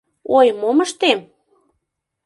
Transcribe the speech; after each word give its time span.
Ой, 0.37 0.47
мом 0.61 0.77
ыштем!.. 0.85 1.19